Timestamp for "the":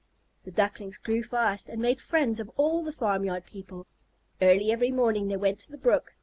0.45-0.51, 2.83-2.91, 5.71-5.77